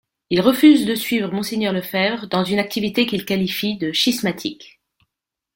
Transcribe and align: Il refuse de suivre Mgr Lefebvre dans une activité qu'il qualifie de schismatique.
Il 0.31 0.41
refuse 0.41 0.87
de 0.87 0.95
suivre 0.95 1.31
Mgr 1.31 1.73
Lefebvre 1.73 2.25
dans 2.27 2.43
une 2.43 2.57
activité 2.57 3.05
qu'il 3.05 3.23
qualifie 3.23 3.77
de 3.77 3.91
schismatique. 3.93 4.81